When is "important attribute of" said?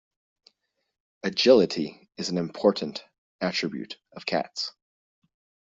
2.39-4.25